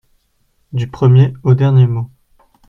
Du 0.73 0.87
premier 0.87 1.35
au 1.43 1.53
dernier 1.53 1.85
mot. 1.85 2.09